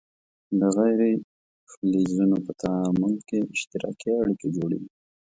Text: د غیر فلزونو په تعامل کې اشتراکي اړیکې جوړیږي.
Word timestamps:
د 0.59 0.61
غیر 0.77 1.01
فلزونو 1.73 2.37
په 2.45 2.51
تعامل 2.63 3.13
کې 3.27 3.39
اشتراکي 3.53 4.11
اړیکې 4.21 4.47
جوړیږي. 4.55 4.89